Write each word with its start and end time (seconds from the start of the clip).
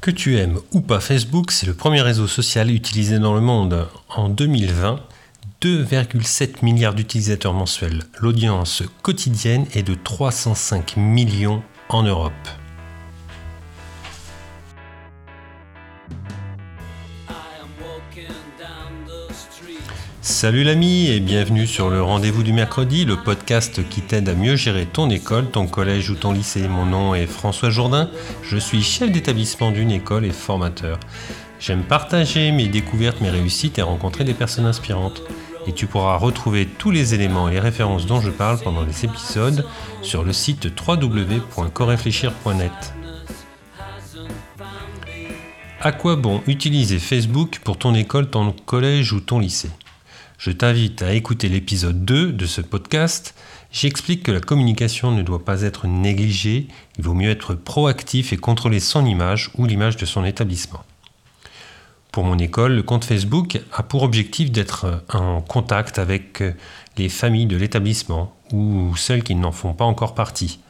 Que 0.00 0.12
tu 0.12 0.36
aimes 0.36 0.60
ou 0.72 0.80
pas 0.80 1.00
Facebook, 1.00 1.50
c'est 1.50 1.66
le 1.66 1.74
premier 1.74 2.00
réseau 2.02 2.28
social 2.28 2.70
utilisé 2.70 3.18
dans 3.18 3.34
le 3.34 3.40
monde. 3.40 3.88
En 4.08 4.28
2020, 4.28 5.00
2,7 5.60 6.64
milliards 6.64 6.94
d'utilisateurs 6.94 7.52
mensuels. 7.52 8.04
L'audience 8.20 8.84
quotidienne 9.02 9.66
est 9.74 9.82
de 9.82 9.94
305 9.94 10.96
millions 10.96 11.64
en 11.88 12.04
Europe. 12.04 12.32
Salut 20.28 20.62
l'ami 20.62 21.08
et 21.08 21.20
bienvenue 21.20 21.66
sur 21.66 21.88
le 21.88 22.02
rendez-vous 22.02 22.42
du 22.42 22.52
mercredi, 22.52 23.06
le 23.06 23.16
podcast 23.16 23.88
qui 23.88 24.02
t'aide 24.02 24.28
à 24.28 24.34
mieux 24.34 24.56
gérer 24.56 24.84
ton 24.84 25.08
école, 25.08 25.50
ton 25.50 25.66
collège 25.66 26.10
ou 26.10 26.16
ton 26.16 26.32
lycée. 26.32 26.68
Mon 26.68 26.84
nom 26.84 27.14
est 27.14 27.24
François 27.24 27.70
Jourdain, 27.70 28.10
je 28.42 28.58
suis 28.58 28.82
chef 28.82 29.10
d'établissement 29.10 29.70
d'une 29.70 29.90
école 29.90 30.26
et 30.26 30.30
formateur. 30.30 31.00
J'aime 31.58 31.82
partager 31.82 32.52
mes 32.52 32.68
découvertes, 32.68 33.22
mes 33.22 33.30
réussites 33.30 33.78
et 33.78 33.82
rencontrer 33.82 34.24
des 34.24 34.34
personnes 34.34 34.66
inspirantes. 34.66 35.22
Et 35.66 35.72
tu 35.72 35.86
pourras 35.86 36.18
retrouver 36.18 36.66
tous 36.66 36.90
les 36.90 37.14
éléments 37.14 37.48
et 37.48 37.52
les 37.52 37.60
références 37.60 38.04
dont 38.04 38.20
je 38.20 38.30
parle 38.30 38.58
pendant 38.58 38.82
les 38.82 39.06
épisodes 39.06 39.64
sur 40.02 40.24
le 40.24 40.34
site 40.34 40.68
www.coréfléchir.net. 40.86 42.92
À 45.80 45.92
quoi 45.92 46.16
bon 46.16 46.42
utiliser 46.46 46.98
Facebook 46.98 47.60
pour 47.64 47.78
ton 47.78 47.94
école, 47.94 48.28
ton 48.28 48.52
collège 48.52 49.14
ou 49.14 49.20
ton 49.20 49.38
lycée? 49.38 49.70
Je 50.38 50.52
t'invite 50.52 51.02
à 51.02 51.14
écouter 51.14 51.48
l'épisode 51.48 52.04
2 52.04 52.32
de 52.32 52.46
ce 52.46 52.60
podcast. 52.60 53.34
J'explique 53.72 54.22
que 54.22 54.30
la 54.30 54.40
communication 54.40 55.10
ne 55.10 55.22
doit 55.22 55.44
pas 55.44 55.62
être 55.62 55.88
négligée, 55.88 56.68
il 56.96 57.04
vaut 57.04 57.12
mieux 57.12 57.30
être 57.30 57.54
proactif 57.54 58.32
et 58.32 58.36
contrôler 58.36 58.78
son 58.78 59.04
image 59.04 59.50
ou 59.58 59.66
l'image 59.66 59.96
de 59.96 60.06
son 60.06 60.24
établissement. 60.24 60.84
Pour 62.12 62.22
mon 62.22 62.38
école, 62.38 62.72
le 62.72 62.84
compte 62.84 63.04
Facebook 63.04 63.60
a 63.72 63.82
pour 63.82 64.04
objectif 64.04 64.52
d'être 64.52 65.02
en 65.12 65.42
contact 65.42 65.98
avec 65.98 66.42
les 66.96 67.08
familles 67.08 67.46
de 67.46 67.56
l'établissement 67.56 68.34
ou 68.52 68.94
celles 68.96 69.24
qui 69.24 69.34
n'en 69.34 69.52
font 69.52 69.74
pas 69.74 69.84
encore 69.84 70.14
partie. 70.14 70.60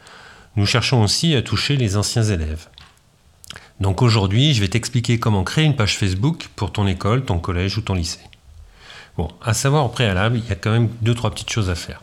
Nous 0.57 0.67
cherchons 0.67 1.03
aussi 1.03 1.35
à 1.35 1.43
toucher 1.43 1.77
les 1.77 1.99
anciens 1.99 2.25
élèves. 2.25 2.69
Donc 3.81 4.01
aujourd'hui, 4.01 4.55
je 4.55 4.63
vais 4.63 4.69
t'expliquer 4.69 5.21
comment 5.21 5.45
créer 5.45 5.67
une 5.67 5.77
page 5.77 5.99
Facebook 5.99 6.49
pour 6.57 6.73
ton 6.73 6.87
école, 6.87 7.25
ton 7.25 7.39
collège 7.39 7.77
ou 7.77 7.83
ton 7.83 7.95
lycée. 7.95 8.19
Bon, 9.19 9.29
à 9.43 9.53
savoir 9.53 9.85
au 9.85 9.89
préalable, 9.89 10.39
il 10.39 10.49
y 10.49 10.53
a 10.53 10.55
quand 10.55 10.71
même 10.71 10.91
deux 11.03 11.13
trois 11.13 11.33
petites 11.33 11.51
choses 11.51 11.71
à 11.71 11.75
faire. 11.75 12.03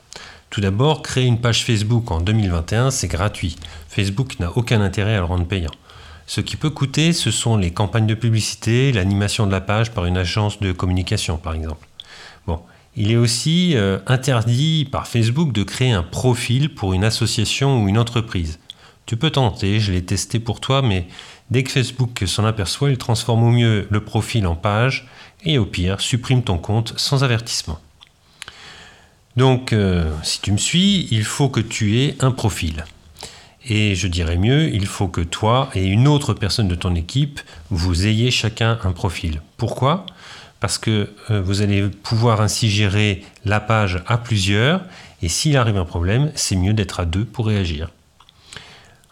Tout 0.49 0.59
d'abord, 0.59 1.02
créer 1.02 1.23
une 1.23 1.39
page 1.39 1.63
Facebook 1.63 2.11
en 2.11 2.19
2021, 2.19 2.91
c'est 2.91 3.08
gratuit. 3.08 3.55
Facebook 3.88 4.38
n'a 4.41 4.52
aucun 4.58 4.81
intérêt 4.81 5.16
à 5.16 5.19
le 5.19 5.23
rendre 5.23 5.45
payant. 5.45 5.71
Ce 6.27 6.41
qui 6.41 6.58
peut 6.58 6.69
coûter, 6.69 7.13
ce 7.13 7.31
sont 7.31 7.55
les 7.55 7.71
campagnes 7.71 8.05
de 8.05 8.16
publicité, 8.16 8.91
l'animation 8.91 9.47
de 9.47 9.53
la 9.53 9.61
page 9.61 9.91
par 9.91 10.03
une 10.05 10.17
agence 10.17 10.59
de 10.59 10.73
communication, 10.73 11.38
par 11.38 11.53
exemple. 11.53 11.88
Bon, 12.47 12.59
il 12.97 13.13
est 13.13 13.16
aussi 13.16 13.77
euh, 13.77 13.99
interdit 14.08 14.86
par 14.91 15.08
Facebook 15.08 15.53
de 15.53 15.63
créer 15.63 15.93
un 15.93 16.03
profil 16.03 16.75
pour 16.75 16.91
une 16.91 17.05
association 17.05 17.81
ou 17.81 17.88
une 17.88 17.97
entreprise. 17.97 18.59
Tu 19.05 19.16
peux 19.16 19.30
tenter, 19.30 19.80
je 19.80 19.93
l'ai 19.93 20.03
testé 20.03 20.39
pour 20.39 20.59
toi, 20.59 20.81
mais 20.81 21.08
dès 21.49 21.63
que 21.63 21.71
Facebook 21.71 22.23
s'en 22.25 22.45
aperçoit, 22.45 22.89
il 22.89 22.97
transforme 22.97 23.43
au 23.43 23.51
mieux 23.51 23.88
le 23.89 23.99
profil 24.03 24.47
en 24.47 24.55
page 24.55 25.07
et 25.43 25.57
au 25.57 25.65
pire, 25.65 26.02
supprime 26.02 26.43
ton 26.43 26.57
compte 26.57 26.93
sans 26.97 27.23
avertissement. 27.23 27.79
Donc, 29.35 29.73
euh, 29.73 30.09
si 30.23 30.39
tu 30.41 30.52
me 30.52 30.57
suis, 30.57 31.07
il 31.11 31.23
faut 31.23 31.49
que 31.49 31.59
tu 31.59 31.99
aies 31.99 32.15
un 32.21 32.31
profil. 32.31 32.85
Et 33.67 33.95
je 33.95 34.07
dirais 34.07 34.37
mieux, 34.37 34.73
il 34.73 34.85
faut 34.85 35.07
que 35.07 35.21
toi 35.21 35.69
et 35.73 35.85
une 35.85 36.07
autre 36.07 36.33
personne 36.33 36.67
de 36.67 36.75
ton 36.75 36.95
équipe, 36.95 37.41
vous 37.69 38.05
ayez 38.05 38.31
chacun 38.31 38.80
un 38.83 38.91
profil. 38.91 39.41
Pourquoi? 39.57 40.05
Parce 40.59 40.77
que 40.77 41.09
euh, 41.31 41.41
vous 41.41 41.61
allez 41.61 41.89
pouvoir 41.89 42.41
ainsi 42.41 42.69
gérer 42.69 43.23
la 43.43 43.59
page 43.59 44.02
à 44.07 44.17
plusieurs, 44.17 44.81
et 45.21 45.30
s'il 45.30 45.58
arrive 45.58 45.77
un 45.77 45.86
problème, 45.86 46.31
c'est 46.36 46.55
mieux 46.55 46.73
d'être 46.73 46.99
à 46.99 47.05
deux 47.05 47.25
pour 47.25 47.47
réagir. 47.47 47.89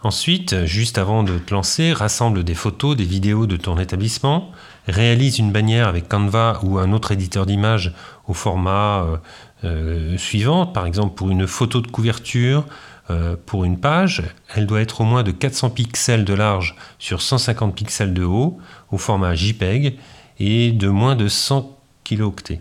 Ensuite, 0.04 0.66
juste 0.66 0.98
avant 0.98 1.22
de 1.22 1.38
te 1.38 1.54
lancer, 1.54 1.94
rassemble 1.94 2.44
des 2.44 2.52
photos, 2.52 2.94
des 2.94 3.04
vidéos 3.04 3.46
de 3.46 3.56
ton 3.56 3.78
établissement, 3.78 4.52
réalise 4.86 5.38
une 5.38 5.50
bannière 5.50 5.88
avec 5.88 6.10
Canva 6.10 6.60
ou 6.62 6.78
un 6.78 6.92
autre 6.92 7.12
éditeur 7.12 7.46
d'images 7.46 7.94
au 8.28 8.34
format 8.34 9.02
euh, 9.02 9.16
euh, 9.64 10.18
suivant, 10.18 10.66
par 10.66 10.84
exemple 10.84 11.14
pour 11.14 11.30
une 11.30 11.46
photo 11.46 11.80
de 11.80 11.86
couverture, 11.86 12.66
euh, 13.08 13.34
pour 13.46 13.64
une 13.64 13.80
page, 13.80 14.22
elle 14.54 14.66
doit 14.66 14.82
être 14.82 15.00
au 15.00 15.04
moins 15.04 15.22
de 15.22 15.30
400 15.30 15.70
pixels 15.70 16.26
de 16.26 16.34
large 16.34 16.76
sur 16.98 17.22
150 17.22 17.74
pixels 17.74 18.12
de 18.12 18.24
haut 18.24 18.58
au 18.90 18.98
format 18.98 19.34
JPEG 19.34 19.98
et 20.38 20.72
de 20.72 20.88
moins 20.88 21.16
de 21.16 21.28
100 21.28 21.78
kilooctets. 22.04 22.60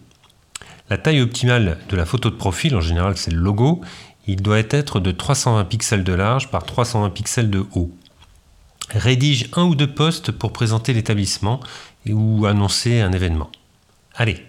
La 0.90 0.98
taille 0.98 1.22
optimale 1.22 1.78
de 1.90 1.98
la 1.98 2.06
photo 2.06 2.30
de 2.30 2.36
profil, 2.36 2.74
en 2.74 2.82
général 2.82 3.18
c'est 3.18 3.32
le 3.32 3.40
logo, 3.40 3.82
il 4.28 4.42
doit 4.42 4.60
être 4.60 5.00
de 5.00 5.12
320 5.12 5.66
pixels 5.66 6.04
de 6.04 6.14
large 6.14 6.50
par 6.50 6.64
320 6.64 7.10
pixels 7.10 7.50
de 7.50 7.66
haut. 7.76 7.92
Rédige 8.92 9.50
un 9.54 9.64
ou 9.64 9.76
deux 9.76 9.92
posts 9.92 10.32
pour 10.32 10.54
présenter 10.54 10.94
l'établissement 10.94 11.60
ou 12.10 12.46
annoncer 12.46 13.02
un 13.02 13.12
événement. 13.12 13.50
Allez, 14.16 14.46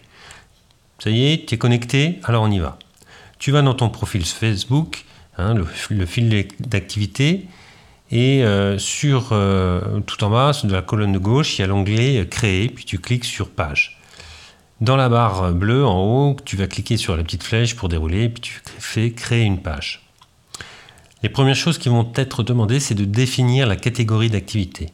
ça 0.99 1.11
y 1.11 1.33
est, 1.33 1.49
tu 1.49 1.55
es 1.55 1.59
connecté, 1.59 2.21
alors 2.25 2.45
on 2.45 2.51
y 2.51 2.59
va. 2.59 2.79
Tu 3.39 3.51
vas 3.51 3.63
dans 3.63 3.75
ton 3.75 3.89
profil 3.89 4.25
Facebook, 4.25 5.05
hein, 5.39 5.55
le, 5.55 6.07
fil 6.07 6.47
d'activité, 6.61 7.47
et 8.11 8.45
euh, 8.45 8.79
sur 8.79 9.31
euh, 9.33 10.01
tout 10.07 10.23
en 10.25 10.31
bas 10.31 10.53
de 10.63 10.73
la 10.73 10.83
colonne 10.83 11.13
de 11.13 11.19
gauche, 11.19 11.59
il 11.59 11.63
y 11.63 11.65
a 11.65 11.67
l'onglet 11.67 12.27
Créer, 12.29 12.69
puis 12.69 12.85
tu 12.85 12.99
cliques 12.99 13.25
sur 13.25 13.51
Page. 13.51 13.99
Dans 14.85 14.97
la 14.97 15.09
barre 15.09 15.53
bleue 15.53 15.87
en 15.87 15.99
haut, 15.99 16.37
tu 16.45 16.59
vas 16.59 16.67
cliquer 16.67 16.99
sur 16.99 17.17
la 17.17 17.23
petite 17.23 17.43
flèche 17.43 17.75
pour 17.75 17.89
dérouler, 17.89 18.29
puis 18.29 18.43
tu 18.43 18.61
fais 18.79 19.13
Créer 19.13 19.45
une 19.45 19.63
page. 19.63 20.03
Les 21.23 21.31
premières 21.31 21.57
choses 21.57 21.79
qui 21.79 21.89
vont 21.89 22.13
être 22.17 22.43
demandées, 22.43 22.81
c'est 22.81 22.95
de 22.95 23.07
définir 23.07 23.67
la 23.67 23.77
catégorie 23.77 24.29
d'activité. 24.29 24.91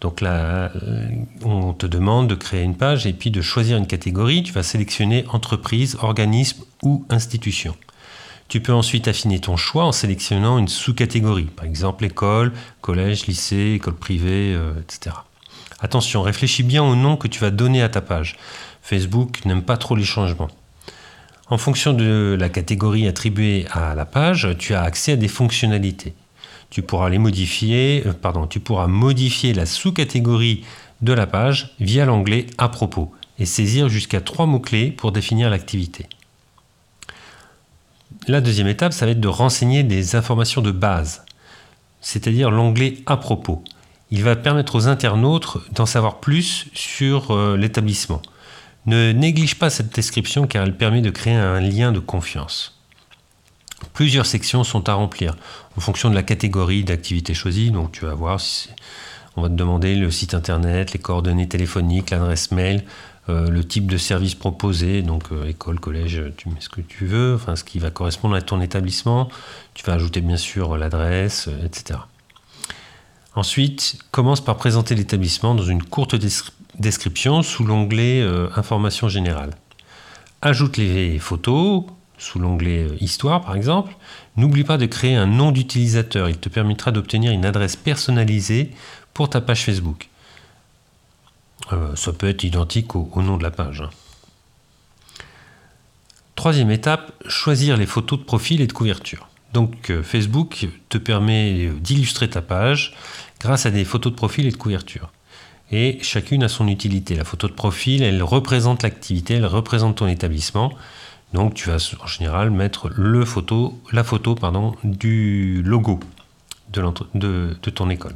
Donc 0.00 0.22
là, 0.22 0.72
euh, 0.82 1.08
on 1.44 1.74
te 1.74 1.84
demande 1.84 2.28
de 2.28 2.34
créer 2.34 2.62
une 2.62 2.74
page 2.74 3.06
et 3.06 3.12
puis 3.12 3.30
de 3.30 3.42
choisir 3.42 3.76
une 3.76 3.86
catégorie. 3.86 4.42
Tu 4.42 4.54
vas 4.54 4.62
sélectionner 4.62 5.26
entreprise, 5.28 5.98
organisme 6.00 6.64
ou 6.82 7.04
institution. 7.10 7.76
Tu 8.48 8.62
peux 8.62 8.72
ensuite 8.72 9.08
affiner 9.08 9.40
ton 9.40 9.58
choix 9.58 9.84
en 9.84 9.92
sélectionnant 9.92 10.56
une 10.56 10.68
sous-catégorie, 10.68 11.50
par 11.54 11.66
exemple 11.66 12.06
école, 12.06 12.54
collège, 12.80 13.26
lycée, 13.26 13.74
école 13.74 13.96
privée, 13.96 14.54
euh, 14.54 14.72
etc. 14.80 15.16
Attention, 15.80 16.22
réfléchis 16.22 16.64
bien 16.64 16.82
au 16.82 16.96
nom 16.96 17.16
que 17.16 17.28
tu 17.28 17.38
vas 17.38 17.50
donner 17.50 17.82
à 17.82 17.88
ta 17.88 18.00
page. 18.00 18.36
Facebook 18.88 19.44
n'aime 19.44 19.62
pas 19.62 19.76
trop 19.76 19.96
les 19.96 20.04
changements. 20.04 20.48
En 21.50 21.58
fonction 21.58 21.92
de 21.92 22.36
la 22.38 22.48
catégorie 22.48 23.06
attribuée 23.06 23.66
à 23.70 23.94
la 23.94 24.04
page, 24.04 24.48
tu 24.58 24.74
as 24.74 24.82
accès 24.82 25.12
à 25.12 25.16
des 25.16 25.28
fonctionnalités 25.28 26.14
tu 26.70 26.82
pourras 26.82 27.10
euh, 27.10 28.88
modifier 28.88 29.54
la 29.54 29.66
sous-catégorie 29.66 30.64
de 31.00 31.12
la 31.12 31.26
page 31.26 31.74
via 31.80 32.04
l'onglet 32.04 32.46
à 32.58 32.68
propos 32.68 33.12
et 33.38 33.46
saisir 33.46 33.88
jusqu'à 33.88 34.20
trois 34.20 34.46
mots-clés 34.46 34.90
pour 34.90 35.12
définir 35.12 35.48
l'activité. 35.50 36.06
La 38.26 38.40
deuxième 38.40 38.66
étape, 38.66 38.92
ça 38.92 39.06
va 39.06 39.12
être 39.12 39.20
de 39.20 39.28
renseigner 39.28 39.82
des 39.82 40.16
informations 40.16 40.60
de 40.60 40.72
base, 40.72 41.24
c'est-à-dire 42.00 42.50
l'onglet 42.50 42.98
à 43.06 43.16
propos. 43.16 43.62
Il 44.10 44.24
va 44.24 44.36
permettre 44.36 44.74
aux 44.74 44.88
internautes 44.88 45.58
d'en 45.72 45.86
savoir 45.86 46.20
plus 46.20 46.66
sur 46.74 47.30
euh, 47.30 47.56
l'établissement. 47.56 48.22
Ne 48.88 49.12
néglige 49.12 49.58
pas 49.58 49.68
cette 49.68 49.94
description 49.94 50.46
car 50.46 50.64
elle 50.64 50.74
permet 50.74 51.02
de 51.02 51.10
créer 51.10 51.34
un 51.34 51.60
lien 51.60 51.92
de 51.92 51.98
confiance. 51.98 52.80
Plusieurs 53.92 54.24
sections 54.24 54.64
sont 54.64 54.88
à 54.88 54.94
remplir 54.94 55.36
en 55.76 55.80
fonction 55.82 56.08
de 56.08 56.14
la 56.14 56.22
catégorie 56.22 56.84
d'activité 56.84 57.34
choisie. 57.34 57.70
Donc 57.70 57.92
tu 57.92 58.06
vas 58.06 58.14
voir, 58.14 58.40
on 59.36 59.42
va 59.42 59.50
te 59.50 59.52
demander 59.52 59.94
le 59.94 60.10
site 60.10 60.32
internet, 60.32 60.94
les 60.94 60.98
coordonnées 60.98 61.46
téléphoniques, 61.46 62.08
l'adresse 62.08 62.50
mail, 62.50 62.82
euh, 63.28 63.50
le 63.50 63.62
type 63.62 63.90
de 63.90 63.98
service 63.98 64.34
proposé, 64.34 65.02
donc 65.02 65.24
euh, 65.32 65.44
école, 65.44 65.80
collège, 65.80 66.22
tu 66.38 66.48
mets 66.48 66.60
ce 66.60 66.70
que 66.70 66.80
tu 66.80 67.04
veux, 67.04 67.34
enfin 67.34 67.56
ce 67.56 67.64
qui 67.64 67.78
va 67.78 67.90
correspondre 67.90 68.36
à 68.36 68.40
ton 68.40 68.62
établissement. 68.62 69.28
Tu 69.74 69.84
vas 69.84 69.92
ajouter 69.92 70.22
bien 70.22 70.38
sûr 70.38 70.78
l'adresse, 70.78 71.48
euh, 71.48 71.66
etc. 71.66 72.00
Ensuite, 73.34 73.98
commence 74.12 74.40
par 74.40 74.56
présenter 74.56 74.94
l'établissement 74.94 75.54
dans 75.54 75.64
une 75.64 75.82
courte 75.82 76.14
description 76.14 76.54
sous 77.42 77.64
l'onglet 77.64 78.26
Information 78.56 79.08
générale. 79.08 79.50
Ajoute 80.40 80.76
les 80.76 81.18
photos, 81.18 81.84
sous 82.18 82.38
l'onglet 82.38 82.84
euh, 82.84 82.96
Histoire 83.00 83.44
par 83.44 83.56
exemple, 83.56 83.96
n'oublie 84.36 84.64
pas 84.64 84.76
de 84.76 84.86
créer 84.86 85.16
un 85.16 85.26
nom 85.26 85.50
d'utilisateur. 85.50 86.28
Il 86.28 86.38
te 86.38 86.48
permettra 86.48 86.92
d'obtenir 86.92 87.32
une 87.32 87.44
adresse 87.44 87.76
personnalisée 87.76 88.72
pour 89.14 89.30
ta 89.30 89.40
page 89.40 89.64
Facebook. 89.64 90.08
Euh, 91.72 91.94
ça 91.96 92.12
peut 92.12 92.28
être 92.28 92.44
identique 92.44 92.94
au, 92.94 93.10
nom 93.22 93.36
de 93.36 93.42
la 93.42 93.50
page. 93.50 93.80
Hein. 93.80 93.90
Troisième 96.34 96.70
étape, 96.70 97.12
choisir 97.26 97.76
les 97.76 97.86
photos 97.86 98.18
de 98.18 98.24
profil 98.24 98.60
et 98.60 98.66
de 98.66 98.72
couverture. 98.72 99.28
Donc 99.52 99.90
euh, 99.90 100.02
Facebook 100.02 100.68
te 100.88 100.98
permet 100.98 101.68
d'illustrer 101.80 102.28
ta 102.30 102.42
page 102.42 102.94
grâce 103.40 103.66
à 103.66 103.70
des 103.70 103.84
photos 103.84 104.12
de 104.12 104.16
profil 104.16 104.46
et 104.46 104.52
de 104.52 104.56
couverture. 104.56 105.10
Et 105.70 105.98
chacune 106.02 106.42
a 106.42 106.48
son 106.48 106.68
utilité. 106.68 107.14
La 107.14 107.24
photo 107.24 107.48
de 107.48 107.52
profil, 107.52 108.02
elle 108.02 108.22
représente 108.22 108.82
l'activité, 108.82 109.34
elle 109.34 109.46
représente 109.46 109.96
ton 109.96 110.08
établissement. 110.08 110.72
Donc 111.34 111.54
tu 111.54 111.68
vas 111.68 111.76
en 112.02 112.06
général 112.06 112.50
mettre 112.50 112.88
le 112.94 113.24
photo, 113.24 113.78
la 113.92 114.02
photo 114.02 114.34
pardon, 114.34 114.74
du 114.82 115.62
logo 115.62 116.00
de, 116.72 117.52
ton 117.70 117.90
école. 117.90 118.14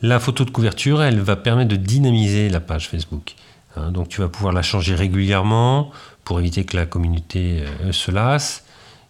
La 0.00 0.18
photo 0.18 0.44
de 0.44 0.50
couverture, 0.50 1.02
elle 1.02 1.20
va 1.20 1.36
permettre 1.36 1.70
de 1.70 1.76
dynamiser 1.76 2.48
la 2.48 2.60
page 2.60 2.88
Facebook. 2.88 3.34
Hein. 3.76 3.90
donc 3.90 4.08
tu 4.08 4.20
vas 4.20 4.28
pouvoir 4.28 4.52
la 4.52 4.60
changer 4.60 4.94
régulièrement 4.94 5.90
pour 6.24 6.38
éviter 6.38 6.64
que 6.64 6.76
la 6.76 6.84
communauté 6.84 7.62
euh, 7.62 7.92
se 7.92 8.10
lasse. 8.10 8.64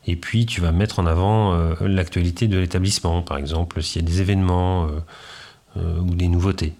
Et 0.06 0.16
puis 0.16 0.46
tu 0.46 0.60
vas 0.60 0.72
mettre 0.72 0.98
en 0.98 1.06
avant 1.06 1.54
euh, 1.54 1.74
l'actualité 1.80 2.48
de 2.48 2.58
l'établissement, 2.58 3.22
par 3.22 3.38
exemple 3.38 3.80
s'il 3.82 4.02
y 4.02 4.04
a 4.04 4.08
des 4.08 4.20
événements 4.20 4.88
euh, 5.76 6.00
ou 6.00 6.14
des 6.14 6.28
nouveautés. 6.28 6.74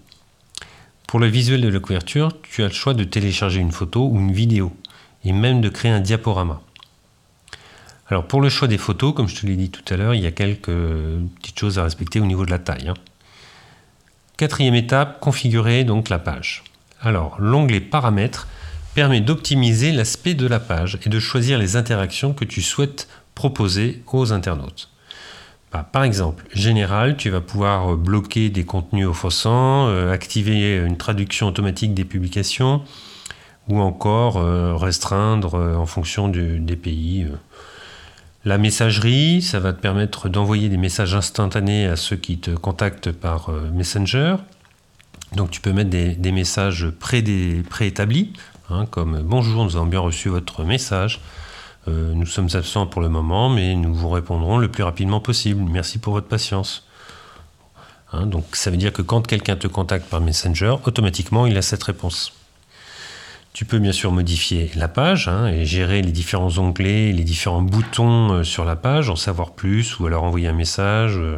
Pour 1.13 1.19
le 1.19 1.27
visuel 1.27 1.61
de 1.61 1.67
la 1.67 1.79
couverture, 1.79 2.31
tu 2.41 2.63
as 2.63 2.69
le 2.69 2.73
choix 2.73 2.95
de 2.95 3.03
télécharger 3.03 3.59
une 3.59 3.71
photo 3.71 4.09
ou 4.11 4.19
une 4.19 4.31
vidéo 4.31 4.75
et 5.23 5.31
même 5.31 5.61
de 5.61 5.69
créer 5.69 5.91
un 5.91 5.99
diaporama. 5.99 6.59
Alors 8.07 8.25
pour 8.25 8.41
le 8.41 8.49
choix 8.49 8.67
des 8.67 8.79
photos, 8.79 9.13
comme 9.13 9.27
je 9.27 9.39
te 9.39 9.45
l'ai 9.45 9.55
dit 9.55 9.69
tout 9.69 9.83
à 9.93 9.95
l'heure, 9.95 10.15
il 10.15 10.23
y 10.23 10.25
a 10.25 10.31
quelques 10.31 10.71
petites 11.35 11.59
choses 11.59 11.77
à 11.77 11.83
respecter 11.83 12.19
au 12.19 12.25
niveau 12.25 12.47
de 12.47 12.49
la 12.49 12.57
taille. 12.57 12.87
Hein. 12.87 12.95
Quatrième 14.37 14.73
étape, 14.73 15.19
configurer 15.19 15.83
donc 15.83 16.09
la 16.09 16.17
page. 16.17 16.63
Alors 16.99 17.35
l'onglet 17.39 17.79
paramètres 17.79 18.47
permet 18.95 19.21
d'optimiser 19.21 19.91
l'aspect 19.91 20.33
de 20.33 20.47
la 20.47 20.59
page 20.59 20.97
et 21.05 21.09
de 21.09 21.19
choisir 21.19 21.59
les 21.59 21.75
interactions 21.75 22.33
que 22.33 22.43
tu 22.43 22.63
souhaites 22.63 23.07
proposer 23.35 24.01
aux 24.11 24.33
internautes. 24.33 24.89
Bah, 25.73 25.85
par 25.91 26.03
exemple, 26.03 26.45
général, 26.53 27.17
tu 27.17 27.29
vas 27.29 27.41
pouvoir 27.41 27.97
bloquer 27.97 28.49
des 28.49 28.63
contenus 28.63 29.07
offensants, 29.07 29.87
euh, 29.87 30.13
activer 30.13 30.77
une 30.77 30.97
traduction 30.97 31.47
automatique 31.47 31.93
des 31.93 32.05
publications, 32.05 32.83
ou 33.67 33.79
encore 33.79 34.37
euh, 34.37 34.75
restreindre 34.75 35.55
euh, 35.55 35.75
en 35.75 35.85
fonction 35.85 36.27
des 36.27 36.75
pays. 36.75 37.23
Euh. 37.23 37.35
La 38.45 38.57
messagerie, 38.57 39.41
ça 39.41 39.59
va 39.59 39.71
te 39.71 39.79
permettre 39.79 40.27
d'envoyer 40.27 40.67
des 40.67 40.77
messages 40.77 41.15
instantanés 41.15 41.87
à 41.87 41.95
ceux 41.95 42.17
qui 42.17 42.39
te 42.39 42.51
contactent 42.51 43.11
par 43.11 43.49
Messenger. 43.71 44.35
Donc 45.33 45.49
tu 45.49 45.61
peux 45.61 45.71
mettre 45.71 45.89
des, 45.89 46.31
messages 46.33 46.89
préétablis, 46.89 48.33
hein, 48.69 48.85
comme 48.91 49.21
Bonjour, 49.21 49.63
nous 49.63 49.77
avons 49.77 49.85
bien 49.85 50.01
reçu 50.01 50.27
votre 50.27 50.65
message. 50.65 51.21
Nous 51.87 52.25
sommes 52.25 52.49
absents 52.53 52.87
pour 52.87 53.01
le 53.01 53.09
moment, 53.09 53.49
mais 53.49 53.75
nous 53.75 53.93
vous 53.93 54.09
répondrons 54.09 54.57
le 54.57 54.69
plus 54.69 54.83
rapidement 54.83 55.19
possible. 55.19 55.61
Merci 55.69 55.99
pour 55.99 56.13
votre 56.13 56.27
patience. 56.27 56.87
Hein, 58.13 58.27
donc 58.27 58.55
ça 58.55 58.69
veut 58.69 58.77
dire 58.77 58.93
que 58.93 59.01
quand 59.01 59.25
quelqu'un 59.25 59.55
te 59.55 59.67
contacte 59.67 60.07
par 60.07 60.21
Messenger, 60.21 60.75
automatiquement 60.85 61.47
il 61.47 61.57
a 61.57 61.61
cette 61.61 61.83
réponse. 61.83 62.33
Tu 63.53 63.65
peux 63.65 63.79
bien 63.79 63.91
sûr 63.91 64.11
modifier 64.11 64.71
la 64.75 64.87
page 64.87 65.27
hein, 65.27 65.47
et 65.47 65.65
gérer 65.65 66.01
les 66.01 66.11
différents 66.11 66.57
onglets, 66.57 67.11
les 67.11 67.23
différents 67.23 67.61
boutons 67.61 68.33
euh, 68.33 68.43
sur 68.43 68.65
la 68.65 68.75
page, 68.75 69.09
en 69.09 69.15
savoir 69.15 69.51
plus 69.51 69.99
ou 69.99 70.07
alors 70.07 70.23
envoyer 70.23 70.47
un 70.47 70.53
message, 70.53 71.17
euh, 71.17 71.37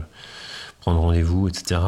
prendre 0.80 1.02
rendez-vous, 1.02 1.48
etc. 1.50 1.82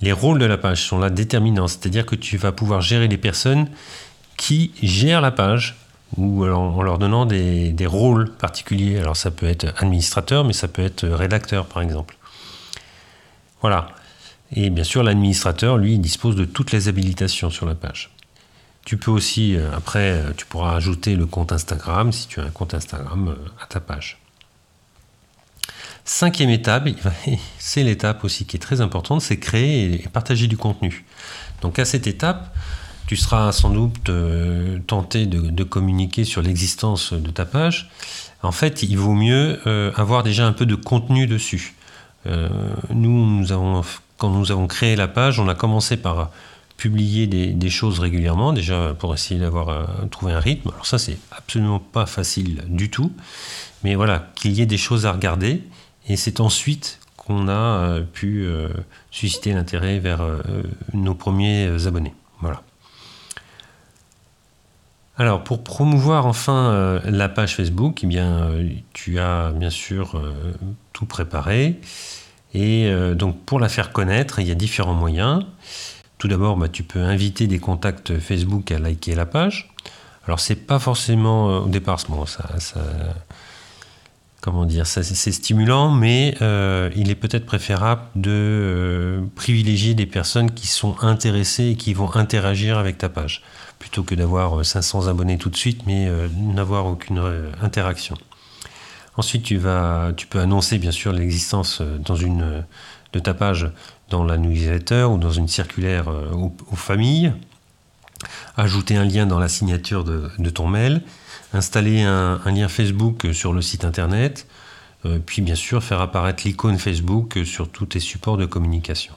Les 0.00 0.12
rôles 0.12 0.38
de 0.38 0.46
la 0.46 0.56
page 0.56 0.82
sont 0.82 0.98
là 0.98 1.10
déterminants, 1.10 1.68
c'est-à-dire 1.68 2.06
que 2.06 2.14
tu 2.14 2.36
vas 2.36 2.52
pouvoir 2.52 2.80
gérer 2.80 3.08
les 3.08 3.18
personnes 3.18 3.68
qui 4.36 4.72
gèrent 4.82 5.22
la 5.22 5.30
page 5.30 5.76
ou 6.16 6.46
en 6.46 6.82
leur 6.82 6.98
donnant 6.98 7.26
des, 7.26 7.72
des 7.72 7.86
rôles 7.86 8.30
particuliers. 8.32 8.98
Alors 8.98 9.16
ça 9.16 9.30
peut 9.30 9.46
être 9.46 9.74
administrateur, 9.78 10.44
mais 10.44 10.52
ça 10.52 10.68
peut 10.68 10.82
être 10.82 11.06
rédacteur 11.06 11.66
par 11.66 11.82
exemple. 11.82 12.16
Voilà. 13.60 13.88
Et 14.52 14.70
bien 14.70 14.84
sûr, 14.84 15.02
l'administrateur, 15.02 15.76
lui, 15.76 15.98
dispose 15.98 16.36
de 16.36 16.44
toutes 16.44 16.72
les 16.72 16.88
habilitations 16.88 17.50
sur 17.50 17.66
la 17.66 17.74
page. 17.74 18.10
Tu 18.84 18.96
peux 18.96 19.10
aussi, 19.10 19.56
euh, 19.56 19.74
après, 19.74 20.12
euh, 20.12 20.32
tu 20.36 20.46
pourras 20.46 20.76
ajouter 20.76 21.16
le 21.16 21.26
compte 21.26 21.50
Instagram, 21.50 22.12
si 22.12 22.28
tu 22.28 22.40
as 22.40 22.44
un 22.44 22.50
compte 22.50 22.72
Instagram, 22.72 23.28
euh, 23.28 23.50
à 23.60 23.66
ta 23.66 23.80
page. 23.80 24.18
Cinquième 26.04 26.50
étape, 26.50 26.88
c'est 27.58 27.82
l'étape 27.82 28.22
aussi 28.22 28.46
qui 28.46 28.56
est 28.56 28.60
très 28.60 28.80
importante, 28.80 29.22
c'est 29.22 29.38
créer 29.38 30.04
et 30.04 30.08
partager 30.08 30.46
du 30.46 30.56
contenu. 30.56 31.04
Donc 31.62 31.80
à 31.80 31.84
cette 31.84 32.06
étape, 32.06 32.54
tu 33.06 33.16
seras 33.16 33.52
sans 33.52 33.70
doute 33.70 34.10
tenté 34.86 35.26
de, 35.26 35.64
communiquer 35.64 36.24
sur 36.24 36.42
l'existence 36.42 37.12
de 37.12 37.30
ta 37.30 37.44
page. 37.44 37.90
En 38.42 38.52
fait, 38.52 38.82
il 38.82 38.98
vaut 38.98 39.14
mieux 39.14 39.60
avoir 39.96 40.22
déjà 40.22 40.46
un 40.46 40.52
peu 40.52 40.66
de 40.66 40.74
contenu 40.74 41.26
dessus. 41.26 41.74
nous, 42.24 43.40
nous 43.40 43.52
quand 44.18 44.30
nous 44.30 44.50
avons 44.50 44.66
créé 44.66 44.96
la 44.96 45.08
page, 45.08 45.38
on 45.40 45.48
a 45.48 45.54
commencé 45.54 45.96
par 45.96 46.30
publier 46.76 47.26
des, 47.26 47.70
choses 47.70 47.98
régulièrement, 47.98 48.52
déjà 48.52 48.94
pour 48.98 49.14
essayer 49.14 49.40
d'avoir 49.40 49.68
euh, 49.68 49.84
trouvé 50.10 50.32
un 50.32 50.40
rythme. 50.40 50.70
Alors 50.70 50.86
ça, 50.86 50.98
c'est 50.98 51.18
absolument 51.32 51.78
pas 51.78 52.06
facile 52.06 52.62
du 52.68 52.90
tout, 52.90 53.12
mais 53.82 53.94
voilà, 53.94 54.30
qu'il 54.34 54.52
y 54.52 54.62
ait 54.62 54.66
des 54.66 54.76
choses 54.76 55.06
à 55.06 55.12
regarder, 55.12 55.62
et 56.08 56.16
c'est 56.16 56.40
ensuite 56.40 57.00
qu'on 57.16 57.48
a 57.48 57.52
euh, 57.52 58.00
pu 58.02 58.44
euh, 58.44 58.68
susciter 59.10 59.52
l'intérêt 59.52 59.98
vers 59.98 60.20
nos 60.92 61.14
premiers 61.14 61.86
abonnés. 61.86 62.14
Alors, 65.18 65.42
pour 65.42 65.64
promouvoir 65.64 66.26
enfin 66.26 67.00
la 67.04 67.28
page 67.28 67.56
Facebook, 67.56 68.00
eh 68.02 68.06
bien, 68.06 68.50
tu 68.92 69.18
as 69.18 69.50
bien 69.50 69.70
sûr 69.70 70.22
tout 70.92 71.06
préparé. 71.06 71.80
Et 72.52 72.92
donc, 73.14 73.40
pour 73.46 73.58
la 73.58 73.70
faire 73.70 73.92
connaître, 73.92 74.40
il 74.40 74.46
y 74.46 74.50
a 74.50 74.54
différents 74.54 74.92
moyens. 74.92 75.46
Tout 76.18 76.28
d'abord, 76.28 76.56
bah, 76.56 76.68
tu 76.68 76.82
peux 76.82 77.00
inviter 77.00 77.46
des 77.46 77.58
contacts 77.58 78.18
Facebook 78.18 78.70
à 78.72 78.78
liker 78.78 79.14
la 79.14 79.24
page. 79.24 79.70
Alors, 80.26 80.40
c'est 80.40 80.56
pas 80.56 80.78
forcément 80.78 81.50
euh, 81.50 81.60
au 81.60 81.68
départ, 81.68 81.98
bon, 82.08 82.26
ça, 82.26 82.44
comment 84.46 84.64
dire, 84.64 84.86
c'est 84.86 85.02
stimulant, 85.02 85.90
mais 85.90 86.34
euh, 86.40 86.88
il 86.96 87.10
est 87.10 87.14
peut-être 87.14 87.44
préférable 87.44 88.02
de 88.14 88.30
euh, 88.32 89.20
privilégier 89.34 89.92
des 89.92 90.06
personnes 90.06 90.50
qui 90.52 90.68
sont 90.68 90.96
intéressées 91.02 91.70
et 91.70 91.76
qui 91.76 91.92
vont 91.92 92.14
interagir 92.14 92.78
avec 92.78 92.96
ta 92.96 93.10
page, 93.10 93.42
plutôt 93.78 94.02
que 94.02 94.14
d'avoir 94.14 94.64
500 94.64 95.08
abonnés 95.08 95.36
tout 95.36 95.50
de 95.50 95.56
suite, 95.56 95.82
mais 95.86 96.08
n'avoir 96.54 96.86
aucune 96.86 97.20
interaction. 97.60 98.16
Ensuite, 99.18 99.42
tu, 99.42 99.58
vas, 99.58 100.12
tu 100.16 100.26
peux 100.26 100.40
annoncer 100.40 100.78
bien 100.78 100.92
sûr 100.92 101.12
l'existence 101.12 101.82
de 101.82 103.18
ta 103.18 103.34
page 103.34 103.68
dans 104.10 104.24
la 104.24 104.38
newsletter 104.38 105.04
ou 105.04 105.18
dans 105.18 105.30
une 105.30 105.48
circulaire 105.48 106.08
euh, 106.08 106.30
aux, 106.32 106.76
familles, 106.76 107.32
ajouter 108.56 108.96
un 108.96 109.04
lien 109.04 109.26
dans 109.26 109.38
la 109.38 109.48
signature 109.48 110.04
de, 110.04 110.50
ton 110.50 110.66
mail, 110.66 111.02
installer 111.52 112.02
un, 112.02 112.40
lien 112.46 112.68
Facebook 112.68 113.28
sur 113.32 113.52
le 113.52 113.62
site 113.62 113.84
internet, 113.84 114.46
euh, 115.04 115.18
puis 115.24 115.42
bien 115.42 115.54
sûr 115.54 115.82
faire 115.82 116.00
apparaître 116.00 116.42
l'icône 116.44 116.78
Facebook 116.78 117.38
sur 117.44 117.68
tous 117.68 117.86
tes 117.86 118.00
supports 118.00 118.36
de 118.36 118.46
communication. 118.46 119.14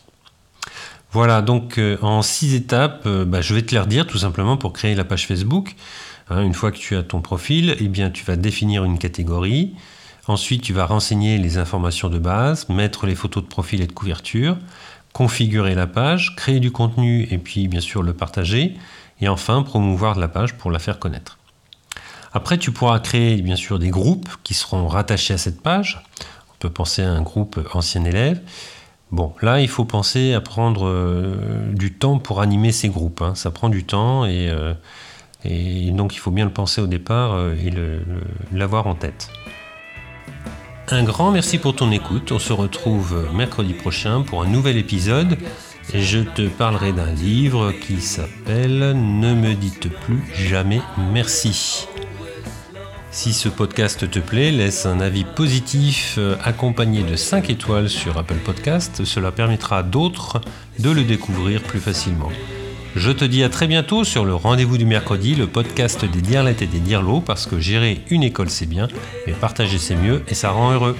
Voilà, 1.11 1.41
donc 1.41 1.79
euh, 1.79 1.97
en 2.01 2.21
six 2.21 2.53
étapes, 2.53 3.07
bah, 3.07 3.41
je 3.41 3.55
vais 3.55 3.63
te 3.63 3.71
les 3.73 3.79
redire 3.79 4.05
tout 4.05 4.19
simplement 4.19 4.57
pour 4.57 4.73
créer 4.73 4.93
la 4.95 5.03
page 5.03 5.25
Facebook. 5.25 5.75
Hein, 6.29 6.43
une 6.43 6.53
fois 6.53 6.71
que 6.71 6.77
tu 6.77 6.95
as 6.95 7.01
ton 7.01 7.21
profil, 7.21 7.75
eh 7.79 7.87
bien, 7.87 8.11
tu 8.11 8.23
vas 8.23 8.35
définir 8.35 8.83
une 8.83 8.99
catégorie, 8.99 9.73
Ensuite, 10.29 10.61
tu 10.61 10.73
vas 10.73 10.85
renseigner 10.85 11.39
les 11.39 11.57
informations 11.57 12.07
de 12.07 12.19
base, 12.19 12.69
mettre 12.69 13.07
les 13.07 13.15
photos 13.15 13.41
de 13.41 13.49
profil 13.49 13.81
et 13.81 13.87
de 13.87 13.91
couverture, 13.91 14.57
configurer 15.19 15.75
la 15.75 15.85
page, 15.85 16.33
créer 16.37 16.61
du 16.61 16.71
contenu 16.71 17.27
et 17.29 17.37
puis 17.39 17.67
bien 17.67 17.81
sûr 17.81 18.03
le 18.03 18.13
partager. 18.13 18.77
Et 19.19 19.27
enfin, 19.27 19.63
promouvoir 19.63 20.17
la 20.17 20.29
page 20.29 20.55
pour 20.55 20.71
la 20.71 20.79
faire 20.79 20.97
connaître. 20.97 21.39
Après, 22.31 22.57
tu 22.57 22.71
pourras 22.71 23.01
créer 23.01 23.41
bien 23.41 23.57
sûr 23.57 23.79
des 23.79 23.89
groupes 23.89 24.29
qui 24.43 24.53
seront 24.53 24.87
rattachés 24.87 25.33
à 25.33 25.37
cette 25.37 25.61
page. 25.61 26.01
On 26.51 26.53
peut 26.59 26.69
penser 26.69 27.03
à 27.03 27.11
un 27.11 27.21
groupe 27.21 27.59
ancien 27.73 28.05
élève. 28.05 28.39
Bon, 29.11 29.33
là, 29.41 29.59
il 29.59 29.67
faut 29.67 29.83
penser 29.83 30.33
à 30.33 30.39
prendre 30.39 30.87
euh, 30.87 31.73
du 31.73 31.91
temps 31.91 32.17
pour 32.17 32.39
animer 32.39 32.71
ces 32.71 32.87
groupes. 32.87 33.21
Hein. 33.21 33.35
Ça 33.35 33.51
prend 33.51 33.67
du 33.67 33.83
temps 33.83 34.23
et, 34.25 34.49
euh, 34.49 34.73
donc 35.91 36.15
il 36.15 36.19
faut 36.19 36.31
bien 36.31 36.45
le 36.45 36.53
penser 36.53 36.79
au 36.79 36.87
départ 36.87 37.33
euh, 37.33 37.55
et 37.55 37.73
l'avoir 38.55 38.87
en 38.87 38.95
tête. 38.95 39.29
Un 40.91 41.03
grand 41.03 41.29
merci 41.29 41.59
pour 41.59 41.75
ton 41.75 41.91
écoute. 41.91 42.31
On 42.31 42.39
se 42.39 42.51
retrouve 42.51 43.29
mercredi 43.31 43.73
prochain 43.73 44.23
pour 44.23 44.41
un 44.41 44.47
nouvel 44.47 44.75
épisode. 44.75 45.37
Je 45.93 46.19
te 46.19 46.47
parlerai 46.47 46.93
d'un 46.93 47.11
livre 47.11 47.71
qui 47.71 48.01
s'appelle 48.01 48.93
Ne 48.95 49.35
me 49.35 49.53
dites 49.53 49.89
plus 50.01 50.23
jamais 50.33 50.81
merci. 51.11 51.87
Si 53.11 53.33
ce 53.33 53.49
podcast 53.49 54.09
te 54.09 54.19
plaît, 54.19 54.49
laisse 54.49 54.87
un 54.87 54.99
avis 54.99 55.25
positif 55.25 56.15
euh, 56.17 56.35
accompagné 56.43 57.03
de 57.03 57.15
5 57.15 57.49
étoiles 57.49 57.89
sur 57.89 58.17
Apple 58.17 58.37
Podcast. 58.43 59.03
Cela 59.03 59.31
permettra 59.31 59.79
à 59.79 59.83
d'autres 59.83 60.41
de 60.79 60.89
le 60.89 61.03
découvrir 61.03 61.61
plus 61.61 61.79
facilement. 61.79 62.29
Je 62.95 63.11
te 63.11 63.23
dis 63.23 63.43
à 63.43 63.49
très 63.49 63.67
bientôt 63.67 64.03
sur 64.03 64.25
le 64.25 64.33
rendez-vous 64.33 64.77
du 64.77 64.85
mercredi, 64.85 65.35
le 65.35 65.45
podcast 65.45 66.05
des 66.05 66.21
dirlettes 66.21 66.63
et 66.63 66.67
des 66.67 66.79
dirlots, 66.79 67.21
parce 67.21 67.45
que 67.45 67.59
gérer 67.59 68.01
une 68.09 68.23
école 68.23 68.49
c'est 68.49 68.65
bien, 68.65 68.87
mais 69.27 69.33
partager 69.33 69.77
c'est 69.77 69.95
mieux 69.95 70.23
et 70.27 70.33
ça 70.33 70.49
rend 70.49 70.71
heureux. 70.73 70.95